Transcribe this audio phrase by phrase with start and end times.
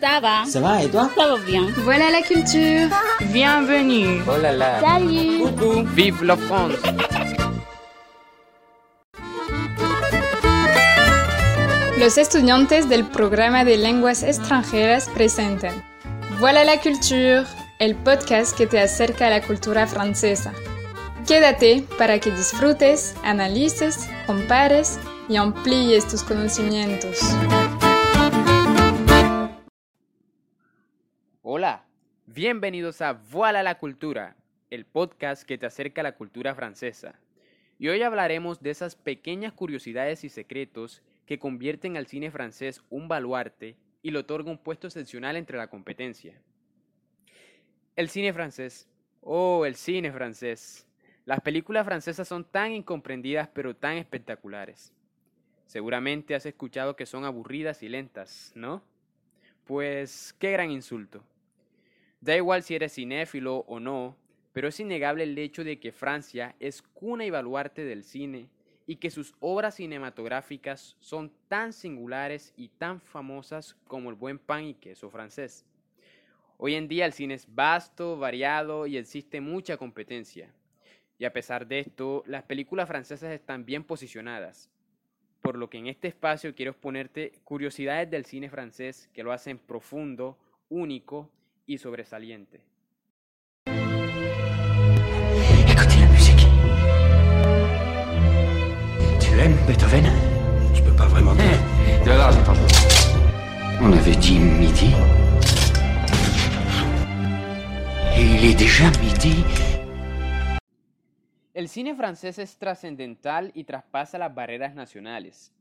[0.00, 1.66] Ça va Ça va et toi Ça va bien.
[1.84, 2.88] Voilà la culture.
[3.32, 4.22] Bienvenue.
[4.26, 4.80] Oh là là.
[4.80, 5.84] Salut Coucou.
[5.94, 6.78] Vive la France.
[11.98, 15.84] Los estudiantes del programa de lenguas extranjeras presentan
[16.38, 17.44] Voilà la culture,
[17.78, 20.52] el podcast que te acerca a la cultura francesa.
[21.26, 24.98] Quédate para que disfrutes, analices, compares
[25.28, 27.18] y amplíes tus conocimientos.
[32.32, 34.36] Bienvenidos a Voilà la cultura,
[34.70, 37.18] el podcast que te acerca a la cultura francesa.
[37.76, 43.08] Y hoy hablaremos de esas pequeñas curiosidades y secretos que convierten al cine francés un
[43.08, 46.40] baluarte y le otorga un puesto excepcional entre la competencia.
[47.96, 48.88] El cine francés.
[49.22, 50.86] Oh, el cine francés.
[51.24, 54.92] Las películas francesas son tan incomprendidas pero tan espectaculares.
[55.66, 58.84] Seguramente has escuchado que son aburridas y lentas, ¿no?
[59.64, 61.24] Pues qué gran insulto.
[62.20, 64.14] Da igual si eres cinéfilo o no,
[64.52, 68.50] pero es innegable el hecho de que Francia es cuna y baluarte del cine
[68.86, 74.64] y que sus obras cinematográficas son tan singulares y tan famosas como el buen pan
[74.64, 75.64] y queso francés.
[76.58, 80.52] Hoy en día el cine es vasto, variado y existe mucha competencia.
[81.16, 84.68] Y a pesar de esto, las películas francesas están bien posicionadas.
[85.40, 89.58] Por lo que en este espacio quiero exponerte curiosidades del cine francés que lo hacen
[89.58, 90.36] profundo,
[90.68, 91.30] único
[91.70, 92.60] y sobresaliente.
[95.68, 96.46] Écoutez la musique.
[99.20, 100.04] Tu aimes Beethoven
[100.74, 101.44] Je peux pas vraiment dire.
[102.04, 102.54] De là, pas
[103.80, 104.92] On avait dit midi.
[108.16, 109.44] Et il est déjà midi.
[111.54, 115.52] El cine francés es trascendental y traspasa las barreras nacionales.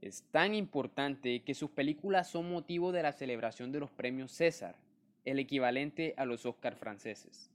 [0.00, 4.74] Es tan importante que sus películas son motivo de la celebración de los premios César,
[5.24, 7.50] el equivalente a los Oscar franceses.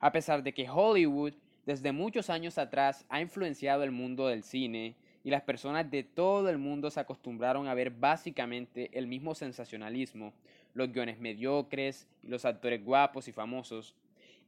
[0.00, 1.34] A pesar de que Hollywood
[1.66, 6.48] desde muchos años atrás ha influenciado el mundo del cine y las personas de todo
[6.48, 10.32] el mundo se acostumbraron a ver básicamente el mismo sensacionalismo,
[10.74, 13.94] los guiones mediocres y los actores guapos y famosos,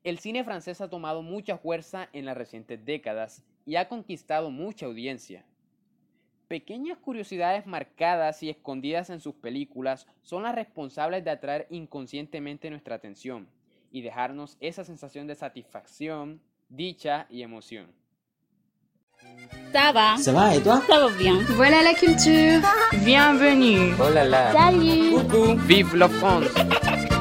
[0.03, 4.87] el cine francés ha tomado mucha fuerza en las recientes décadas y ha conquistado mucha
[4.87, 5.45] audiencia.
[6.51, 12.97] Pequeñas curiosidades marcadas y escondidas en sus películas son las responsables de atraer inconscientemente nuestra
[12.97, 13.47] atención
[13.93, 17.87] y dejarnos esa sensación de satisfacción, dicha y emoción.
[19.71, 21.39] Ça va Ça va et toi Ça va bien.
[21.55, 22.61] Voilà la culture.
[23.05, 23.95] Bienvenue.
[24.01, 24.53] Oh là là.
[24.53, 25.57] Salut Coucou.
[25.69, 26.51] Vive la France.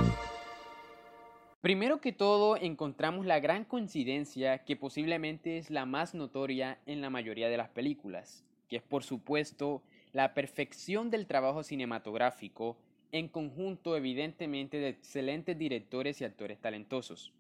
[1.62, 7.12] Primero que todo, encontramos la gran coincidencia que posiblemente es la más notoria en la
[7.12, 9.81] mayoría de las películas, que es por supuesto
[10.13, 12.78] la perfección del trabajo cinematográfico
[13.12, 17.34] en conjunto evidentemente de excelentes directores y actores talentosos.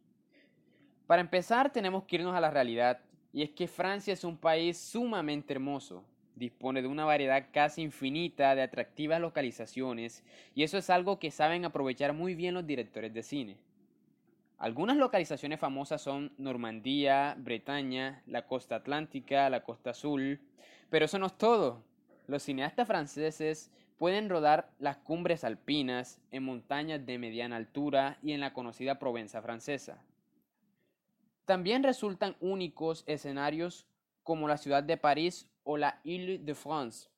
[1.07, 2.99] Para empezar tenemos que irnos a la realidad,
[3.31, 6.03] y es que Francia es un país sumamente hermoso,
[6.35, 10.23] dispone de una variedad casi infinita de atractivas localizaciones,
[10.55, 13.57] y eso es algo que saben aprovechar muy bien los directores de cine.
[14.57, 20.41] Algunas localizaciones famosas son Normandía, Bretaña, la costa atlántica, la costa azul,
[20.89, 21.83] pero eso no es todo.
[22.27, 28.39] Los cineastas franceses pueden rodar las cumbres alpinas en montañas de mediana altura y en
[28.39, 30.01] la conocida Provenza francesa.
[31.45, 33.87] También resultan únicos escenarios
[34.23, 37.09] como la ciudad de París o la Île-de-France.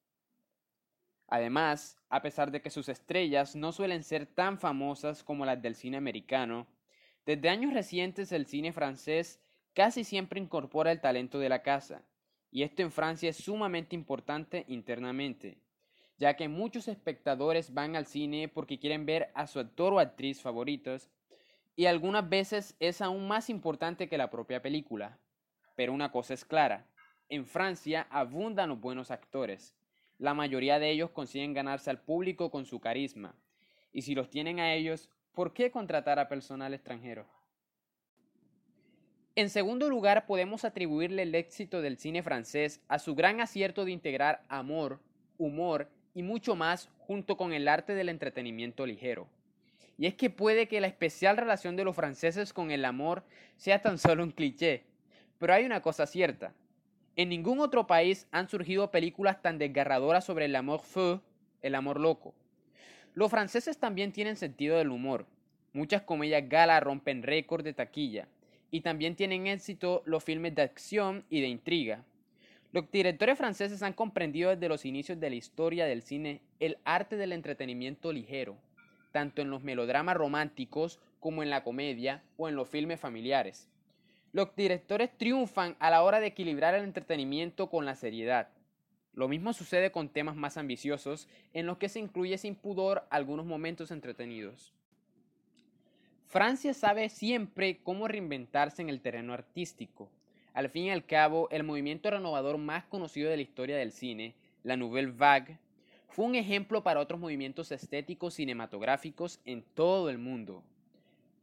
[1.28, 5.76] Además, a pesar de que sus estrellas no suelen ser tan famosas como las del
[5.76, 6.68] cine americano,
[7.26, 9.40] desde años recientes el cine francés
[9.74, 12.02] casi siempre incorpora el talento de la casa,
[12.52, 15.58] y esto en Francia es sumamente importante internamente,
[16.18, 20.42] ya que muchos espectadores van al cine porque quieren ver a su actor o actriz
[20.42, 21.10] favoritos,
[21.76, 25.18] y algunas veces es aún más importante que la propia película.
[25.76, 26.86] Pero una cosa es clara,
[27.30, 29.74] en Francia abundan los buenos actores,
[30.20, 33.34] la mayoría de ellos consiguen ganarse al público con su carisma,
[33.94, 37.26] y si los tienen a ellos, ¿por qué contratar a personal extranjero?
[39.36, 43.92] En segundo lugar, podemos atribuirle el éxito del cine francés a su gran acierto de
[43.92, 45.00] integrar amor,
[45.38, 49.30] humor y mucho más junto con el arte del entretenimiento ligero.
[49.98, 53.24] Y es que puede que la especial relación de los franceses con el amor
[53.56, 54.84] sea tan solo un cliché,
[55.40, 56.54] pero hay una cosa cierta.
[57.16, 61.22] En ningún otro país han surgido películas tan desgarradoras sobre el amor feu,
[61.62, 62.34] el amor loco.
[63.14, 65.26] Los franceses también tienen sentido del humor.
[65.72, 68.28] Muchas comedias gala rompen récord de taquilla.
[68.72, 72.04] Y también tienen éxito los filmes de acción y de intriga.
[72.72, 77.18] Los directores franceses han comprendido desde los inicios de la historia del cine el arte
[77.18, 78.58] del entretenimiento ligero,
[79.12, 83.70] tanto en los melodramas románticos como en la comedia o en los filmes familiares.
[84.32, 88.48] Los directores triunfan a la hora de equilibrar el entretenimiento con la seriedad.
[89.14, 93.46] Lo mismo sucede con temas más ambiciosos, en los que se incluye sin pudor algunos
[93.46, 94.74] momentos entretenidos.
[96.32, 100.10] Francia sabe siempre cómo reinventarse en el terreno artístico.
[100.54, 104.34] Al fin y al cabo, el movimiento renovador más conocido de la historia del cine,
[104.64, 105.60] la Nouvelle Vague,
[106.08, 110.64] fue un ejemplo para otros movimientos estéticos cinematográficos en todo el mundo.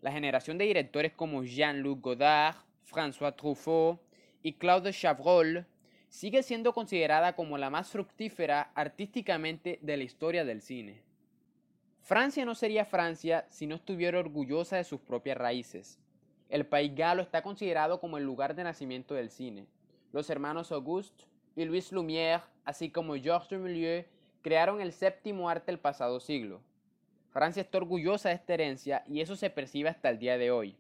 [0.01, 2.57] La generación de directores como Jean-Luc Godard,
[2.91, 4.01] François Truffaut
[4.43, 5.67] y Claude Chabrol
[6.09, 11.08] sigue siendo considerada como la más fructífera artísticamente de la historia del cine.
[12.01, 15.99] Francia no sería Francia si no estuviera orgullosa de sus propias raíces.
[16.49, 19.67] El país galo está considerado como el lugar de nacimiento del cine.
[20.13, 21.25] Los hermanos Auguste
[21.55, 24.05] y Louis Lumière, así como Georges Dumélieu,
[24.43, 26.63] crearon el séptimo arte del pasado siglo.
[27.31, 30.77] Francia está orgullosa de esta herencia y eso se percibe hasta el día de hoy.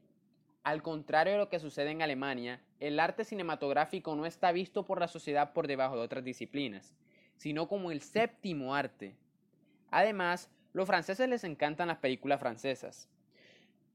[0.64, 5.00] Al contrario de lo que sucede en Alemania, el arte cinematográfico no está visto por
[5.00, 6.94] la sociedad por debajo de otras disciplinas,
[7.36, 9.14] sino como el séptimo arte.
[9.90, 13.08] Además, los franceses les encantan las películas francesas.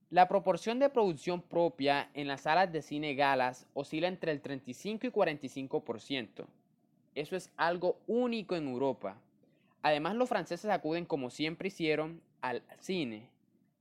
[0.09, 5.07] La proporción de producción propia en las salas de cine galas oscila entre el 35
[5.07, 6.45] y 45%.
[7.15, 9.18] Eso es algo único en Europa.
[9.81, 13.30] Además, los franceses acuden, como siempre hicieron, al cine.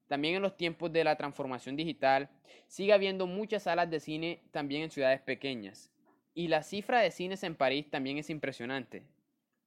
[0.06, 2.30] También en los tiempos de la transformación digital,
[2.68, 5.90] sigue habiendo muchas salas de cine también en ciudades pequeñas.
[6.34, 9.02] Y la cifra de cines en París también es impresionante.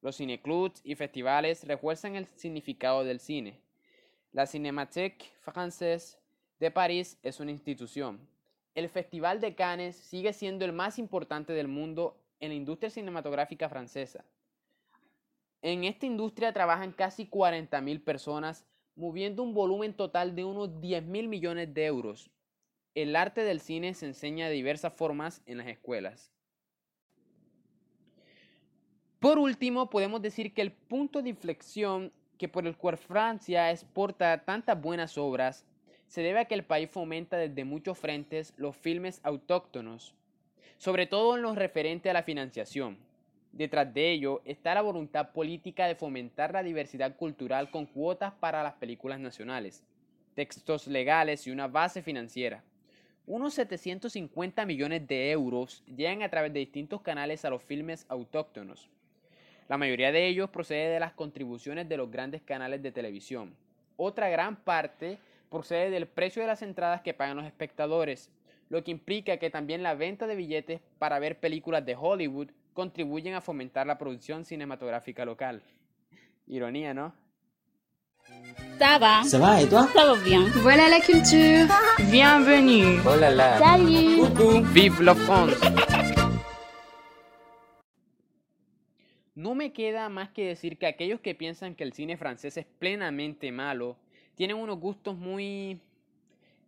[0.05, 3.59] Los cineclubs y festivales refuerzan el significado del cine.
[4.33, 6.19] La Cinémathèque Française
[6.59, 8.19] de París es una institución.
[8.75, 13.67] El Festival de Cannes sigue siendo el más importante del mundo en la industria cinematográfica
[13.67, 14.23] francesa.
[15.63, 18.63] En esta industria trabajan casi 40.000 personas,
[18.95, 22.29] moviendo un volumen total de unos 10.000 millones de euros.
[22.93, 26.34] El arte del cine se enseña de diversas formas en las escuelas.
[29.25, 34.43] Por último, podemos decir que el punto de inflexión que por el cual Francia exporta
[34.45, 35.65] tantas buenas obras
[36.05, 40.13] se debe a que el país fomenta desde muchos frentes los filmes autóctonos,
[40.77, 42.99] sobre todo en lo referente a la financiación.
[43.51, 48.61] Detrás de ello está la voluntad política de fomentar la diversidad cultural con cuotas para
[48.61, 49.83] las películas nacionales,
[50.35, 52.63] textos legales y una base financiera.
[53.25, 58.87] Unos 750 millones de euros llegan a través de distintos canales a los filmes autóctonos.
[59.67, 63.55] La mayoría de ellos procede de las contribuciones de los grandes canales de televisión.
[63.97, 65.17] Otra gran parte
[65.49, 68.29] procede del precio de las entradas que pagan los espectadores,
[68.69, 73.33] lo que implica que también la venta de billetes para ver películas de Hollywood contribuyen
[73.33, 75.63] a fomentar la producción cinematográfica local.
[76.47, 77.13] Ironía, ¿no?
[78.79, 79.23] Ça va.
[79.23, 80.49] Ça va et toi Ça va bien.
[80.63, 81.67] Voilà la culture.
[82.11, 82.99] Bienvenue.
[83.05, 83.59] Oh la la.
[83.59, 84.27] Salut.
[84.27, 84.61] Coucou.
[84.73, 85.55] Vive la France.
[89.35, 92.65] No me queda más que decir que aquellos que piensan que el cine francés es
[92.65, 93.97] plenamente malo
[94.35, 95.81] tienen unos gustos muy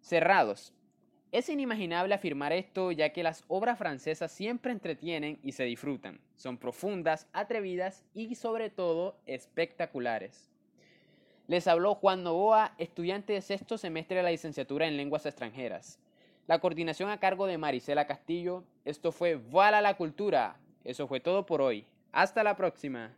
[0.01, 0.73] cerrados.
[1.31, 6.19] Es inimaginable afirmar esto ya que las obras francesas siempre entretienen y se disfrutan.
[6.35, 10.51] Son profundas, atrevidas y sobre todo espectaculares.
[11.47, 16.01] Les habló Juan Novoa, estudiante de sexto semestre de la licenciatura en lenguas extranjeras.
[16.47, 18.65] La coordinación a cargo de Marisela Castillo.
[18.83, 20.59] Esto fue Voilà la Cultura.
[20.83, 21.85] Eso fue todo por hoy.
[22.17, 23.11] Hasta la próxima.